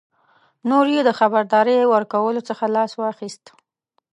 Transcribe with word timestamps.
نور 0.69 0.85
یې 0.95 1.01
د 1.05 1.11
خبرداري 1.19 1.75
ورکولو 1.93 2.41
څخه 2.49 2.63
لاس 2.75 2.91
واخیست. 3.01 3.43